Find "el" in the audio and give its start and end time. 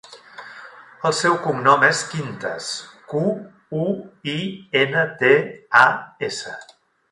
1.09-1.11